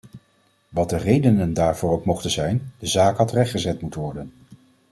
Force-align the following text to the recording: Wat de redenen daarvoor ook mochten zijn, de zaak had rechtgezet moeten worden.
Wat 0.69 0.89
de 0.89 0.97
redenen 0.97 1.53
daarvoor 1.53 1.91
ook 1.91 2.05
mochten 2.05 2.31
zijn, 2.31 2.71
de 2.79 2.87
zaak 2.87 3.17
had 3.17 3.31
rechtgezet 3.31 3.81
moeten 3.81 4.01
worden. 4.01 4.31